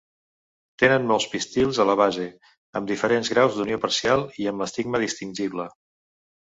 [0.83, 2.27] Tenen molts pistils a la base,
[2.81, 5.73] amb diferents graus d'unió parcial i amb l'estigma distingible.